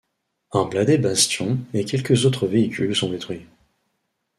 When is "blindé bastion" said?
0.65-1.59